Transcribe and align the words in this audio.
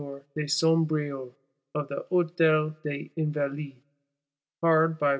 de 0.35 0.47
Sombreuil, 0.47 1.31
of 1.75 1.87
the 1.87 2.03
Hôtel 2.11 2.75
des 2.83 3.11
Invalides 3.17 3.77
hard 4.61 4.97
by. 4.99 5.07
M. 5.09 5.09